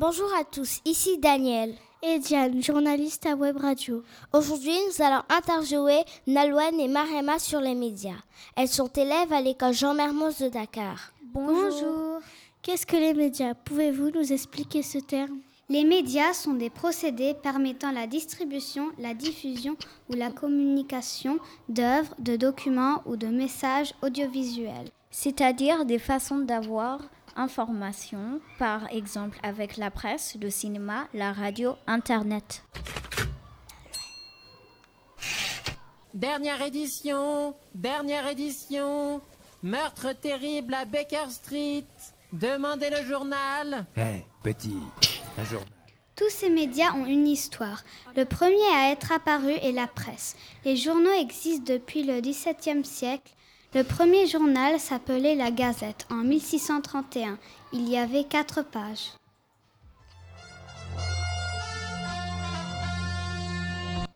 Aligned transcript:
Bonjour 0.00 0.32
à 0.40 0.44
tous, 0.44 0.80
ici 0.86 1.18
Daniel. 1.18 1.74
Et 2.02 2.18
Diane, 2.20 2.62
journaliste 2.62 3.26
à 3.26 3.34
Web 3.34 3.58
Radio. 3.58 4.02
Aujourd'hui, 4.32 4.72
nous 4.86 5.04
allons 5.04 5.20
interviewer 5.28 6.00
Nalouane 6.26 6.80
et 6.80 6.88
Marema 6.88 7.38
sur 7.38 7.60
les 7.60 7.74
médias. 7.74 8.16
Elles 8.56 8.68
sont 8.68 8.88
élèves 8.88 9.30
à 9.30 9.42
l'école 9.42 9.74
Jean 9.74 9.92
Mermoz 9.92 10.38
de 10.38 10.48
Dakar. 10.48 11.12
Bonjour. 11.22 12.20
Qu'est-ce 12.62 12.86
que 12.86 12.96
les 12.96 13.12
médias? 13.12 13.52
Pouvez-vous 13.52 14.08
nous 14.08 14.32
expliquer 14.32 14.82
ce 14.82 14.96
terme? 14.96 15.40
Les 15.68 15.84
médias 15.84 16.32
sont 16.32 16.54
des 16.54 16.70
procédés 16.70 17.34
permettant 17.34 17.92
la 17.92 18.06
distribution, 18.06 18.86
la 18.98 19.12
diffusion 19.12 19.76
ou 20.08 20.14
la 20.14 20.30
communication 20.30 21.38
d'œuvres, 21.68 22.14
de 22.18 22.36
documents 22.36 23.02
ou 23.04 23.16
de 23.16 23.26
messages 23.26 23.92
audiovisuels. 24.00 24.88
C'est-à-dire 25.10 25.84
des 25.84 25.98
façons 25.98 26.38
d'avoir 26.38 27.00
information, 27.40 28.40
par 28.58 28.86
exemple 28.92 29.38
avec 29.42 29.76
la 29.76 29.90
presse, 29.90 30.36
le 30.40 30.50
cinéma, 30.50 31.08
la 31.14 31.32
radio, 31.32 31.74
Internet. 31.86 32.64
Dernière 36.14 36.60
édition, 36.62 37.54
dernière 37.74 38.26
édition, 38.28 39.20
meurtre 39.62 40.12
terrible 40.12 40.74
à 40.74 40.84
Baker 40.84 41.30
Street. 41.30 41.86
Demandez 42.32 42.90
le 42.90 43.04
journal. 43.08 43.86
Hé, 43.96 44.24
petit, 44.42 44.78
un 45.38 45.44
journal. 45.44 45.68
Tous 46.16 46.28
ces 46.28 46.50
médias 46.50 46.92
ont 46.92 47.06
une 47.06 47.26
histoire. 47.26 47.82
Le 48.14 48.26
premier 48.26 48.66
à 48.74 48.90
être 48.90 49.10
apparu 49.10 49.52
est 49.52 49.72
la 49.72 49.86
presse. 49.86 50.36
Les 50.66 50.76
journaux 50.76 51.18
existent 51.18 51.72
depuis 51.72 52.02
le 52.02 52.20
XVIIe 52.20 52.84
siècle. 52.84 53.32
Le 53.72 53.84
premier 53.84 54.26
journal 54.26 54.80
s'appelait 54.80 55.36
La 55.36 55.52
Gazette 55.52 56.04
en 56.10 56.24
1631. 56.24 57.38
Il 57.72 57.88
y 57.88 57.96
avait 57.96 58.24
quatre 58.24 58.64
pages. 58.64 59.12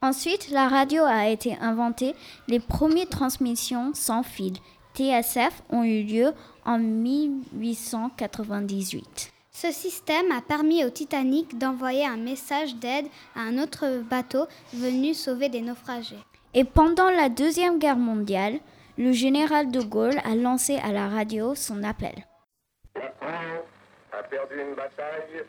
Ensuite, 0.02 0.50
la 0.50 0.66
radio 0.66 1.04
a 1.04 1.28
été 1.28 1.56
inventée. 1.60 2.16
Les 2.48 2.58
premières 2.58 3.08
transmissions 3.08 3.92
sans 3.94 4.24
fil, 4.24 4.54
TSF, 4.96 5.62
ont 5.70 5.84
eu 5.84 6.02
lieu 6.02 6.32
en 6.64 6.80
1898. 6.80 9.32
Ce 9.52 9.70
système 9.70 10.32
a 10.32 10.40
permis 10.40 10.84
au 10.84 10.90
Titanic 10.90 11.58
d'envoyer 11.58 12.04
un 12.04 12.16
message 12.16 12.74
d'aide 12.74 13.06
à 13.36 13.42
un 13.42 13.62
autre 13.62 14.02
bateau 14.10 14.46
venu 14.72 15.14
sauver 15.14 15.48
des 15.48 15.60
naufragés. 15.60 16.18
Et 16.54 16.64
pendant 16.64 17.10
la 17.10 17.28
Deuxième 17.28 17.78
Guerre 17.78 17.96
mondiale, 17.96 18.58
le 18.96 19.12
général 19.12 19.70
de 19.70 19.80
Gaulle 19.80 20.18
a 20.24 20.34
lancé 20.36 20.76
à 20.76 20.92
la 20.92 21.08
radio 21.08 21.54
son 21.54 21.82
appel. 21.82 22.14
La 22.94 23.10
France 23.20 23.64
a 24.12 24.22
perdu 24.22 24.54
une 24.60 24.74
bataille, 24.74 25.44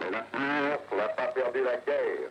mais 0.00 0.10
la 0.10 0.24
France 0.24 0.98
n'a 0.98 1.08
pas 1.08 1.26
perdu 1.28 1.60
la 1.64 1.76
guerre. 1.76 2.30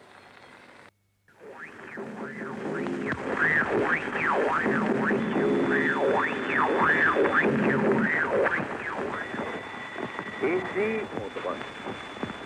Ici, 10.43 11.05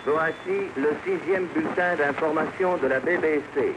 voici 0.05 0.69
le 0.77 0.89
sixième 1.05 1.45
bulletin 1.47 1.95
d'information 1.95 2.77
de 2.77 2.87
la 2.87 2.99
BBC. 2.99 3.75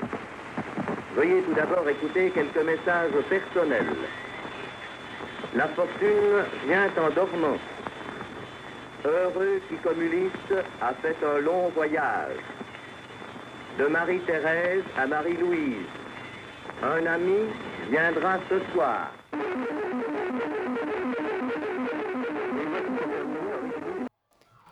Veuillez 1.18 1.42
tout 1.42 1.54
d'abord 1.54 1.88
écouter 1.88 2.30
quelques 2.30 2.64
messages 2.64 3.10
personnels. 3.28 3.96
La 5.56 5.66
fortune 5.66 6.44
vient 6.64 6.88
en 6.96 7.10
dormant. 7.10 7.58
Heureux 9.04 9.60
qui 9.68 9.74
communiste 9.78 10.54
a 10.80 10.94
fait 11.02 11.16
un 11.26 11.40
long 11.40 11.70
voyage. 11.74 12.36
De 13.80 13.86
Marie-Thérèse 13.86 14.84
à 14.96 15.08
Marie-Louise. 15.08 15.88
Un 16.84 17.04
ami 17.06 17.46
viendra 17.90 18.38
ce 18.48 18.60
soir. 18.72 19.10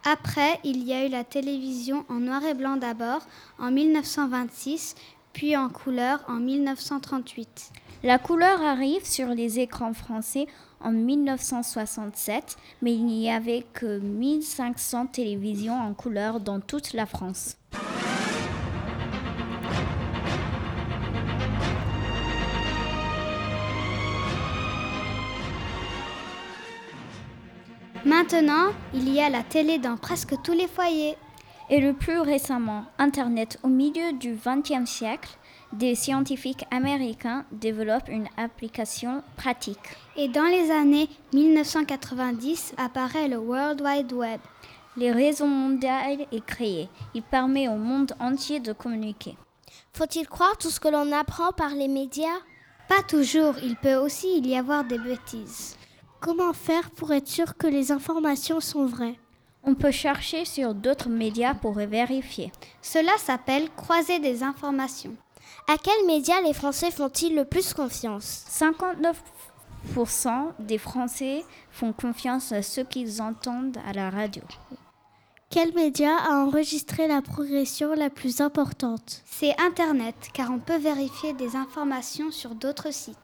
Après, 0.09 0.61
il 0.63 0.85
y 0.85 0.93
a 0.93 1.05
eu 1.05 1.09
la 1.09 1.25
télévision 1.25 2.05
en 2.09 2.21
noir 2.21 2.45
et 2.45 2.55
blanc 2.55 2.77
d'abord 2.77 3.27
en 3.59 3.73
1926, 3.73 4.95
puis 5.37 5.55
en 5.55 5.69
couleur 5.69 6.25
en 6.29 6.37
1938. 6.37 7.71
La 8.03 8.19
couleur 8.19 8.63
arrive 8.63 9.05
sur 9.05 9.29
les 9.29 9.61
écrans 9.61 9.93
français 9.93 10.47
en 10.81 10.93
1967, 10.93 12.57
mais 12.81 12.95
il 12.95 13.05
n'y 13.05 13.31
avait 13.31 13.67
que 13.75 13.99
1500 13.99 15.09
télévisions 15.09 15.79
en 15.79 15.93
couleur 15.93 16.41
dans 16.41 16.61
toute 16.61 16.95
la 16.95 17.05
France. 17.05 17.59
Maintenant, 28.07 28.73
il 28.95 29.13
y 29.13 29.21
a 29.21 29.29
la 29.29 29.43
télé 29.43 29.77
dans 29.77 29.99
presque 29.99 30.41
tous 30.43 30.55
les 30.55 30.67
foyers. 30.67 31.19
Et 31.69 31.81
le 31.81 31.95
plus 31.95 32.21
récemment, 32.21 32.85
Internet. 32.99 33.59
Au 33.65 33.69
milieu 33.69 34.13
du 34.13 34.35
XXe 34.37 34.89
siècle, 34.89 35.37
des 35.73 35.97
scientifiques 35.97 36.65
américains 36.71 37.45
développent 37.51 38.09
une 38.09 38.29
application 38.37 39.23
pratique. 39.37 39.97
Et 40.17 40.29
dans 40.29 40.45
les 40.45 40.71
années 40.71 41.09
1990 41.33 42.75
apparaît 42.77 43.27
le 43.27 43.39
World 43.39 43.83
Wide 43.83 44.13
Web. 44.13 44.41
Les 44.97 45.11
réseaux 45.11 45.47
mondial 45.47 46.27
est 46.31 46.45
créé. 46.47 46.89
Il 47.15 47.23
permet 47.23 47.69
au 47.69 47.77
monde 47.77 48.13
entier 48.21 48.61
de 48.61 48.73
communiquer. 48.73 49.37
Faut-il 49.93 50.29
croire 50.29 50.57
tout 50.59 50.71
ce 50.71 50.79
que 50.79 50.89
l'on 50.89 51.11
apprend 51.11 51.51
par 51.51 51.71
les 51.71 51.89
médias? 51.89 52.39
Pas 52.89 53.03
toujours, 53.03 53.55
il 53.65 53.75
peut 53.75 53.97
aussi 53.97 54.39
y 54.39 54.57
avoir 54.57 54.85
des 54.85 54.99
bêtises. 54.99 55.77
Comment 56.21 56.53
faire 56.53 56.91
pour 56.93 57.13
être 57.13 57.27
sûr 57.27 57.57
que 57.57 57.67
les 57.67 57.91
informations 57.91 58.61
sont 58.61 58.87
vraies? 58.87 59.19
On 59.69 59.75
peut 59.75 59.91
chercher 59.91 60.45
sur 60.45 60.75
d'autres 60.75 61.09
médias 61.09 61.55
pour 61.55 61.73
vérifier. 61.73 62.53
Cela 62.83 63.11
s'appelle 63.19 63.69
croiser 63.75 64.21
des 64.21 64.45
informations. 64.45 65.17
À 65.69 65.77
quels 65.77 66.07
médias 66.07 66.41
les 66.43 66.53
Français 66.53 66.93
font-ils 66.93 67.35
le 67.35 67.45
plus 67.45 67.75
confiance? 67.75 68.45
59% 68.49 70.53
des 70.61 70.79
Français 70.79 71.45
font 71.73 71.93
confiance 71.93 72.53
à 72.53 72.63
ceux 72.63 72.85
qu'ils 72.85 73.21
entendent 73.21 73.79
à 73.85 73.93
la 73.93 74.09
radio. 74.09 74.45
Quel 75.51 75.75
média 75.75 76.17
a 76.17 76.45
enregistré 76.45 77.09
la 77.09 77.21
progression 77.21 77.93
la 77.95 78.11
plus 78.11 78.41
importante? 78.41 79.23
C'est 79.25 79.61
Internet, 79.61 80.15
car 80.33 80.53
on 80.53 80.61
peut 80.61 80.79
vérifier 80.79 81.33
des 81.33 81.57
informations 81.57 82.31
sur 82.31 82.55
d'autres 82.55 82.93
sites. 82.93 83.19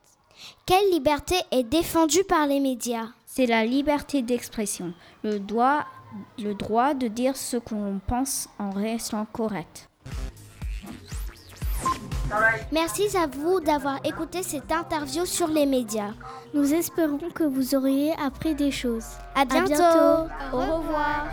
Quelle 0.67 0.91
liberté 0.91 1.37
est 1.53 1.63
défendue 1.63 2.25
par 2.25 2.49
les 2.49 2.59
médias? 2.59 3.11
C'est 3.35 3.47
la 3.47 3.65
liberté 3.65 4.21
d'expression, 4.21 4.93
le 5.25 5.39
droit, 5.39 5.87
le 6.39 6.53
droit 6.53 6.93
de 6.93 7.09
dire 7.09 7.35
ce 7.35 7.57
qu'on 7.57 7.99
pense 8.07 8.47
en 8.59 8.69
restant 8.69 9.27
correct. 9.33 9.89
Merci 12.71 13.17
à 13.17 13.27
vous 13.27 13.59
d'avoir 13.61 14.01
écouté 14.05 14.43
cette 14.43 14.71
interview 14.71 15.25
sur 15.25 15.49
les 15.49 15.65
médias. 15.65 16.13
Nous 16.53 16.75
espérons 16.75 17.31
que 17.35 17.45
vous 17.45 17.75
auriez 17.75 18.13
appris 18.23 18.55
des 18.55 18.71
choses. 18.71 19.07
À 19.35 19.47
bientôt. 19.47 19.69
bientôt. 19.69 20.29
Au 20.53 20.77
revoir. 20.77 21.27